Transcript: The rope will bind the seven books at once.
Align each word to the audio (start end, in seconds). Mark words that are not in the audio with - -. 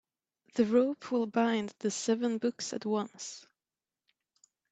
The 0.55 0.65
rope 0.65 1.11
will 1.11 1.27
bind 1.27 1.75
the 1.77 1.91
seven 1.91 2.39
books 2.39 2.73
at 2.73 2.87
once. 2.87 3.45